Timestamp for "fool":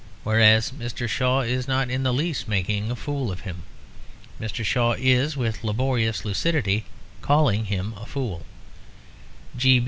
2.95-3.31, 8.07-8.41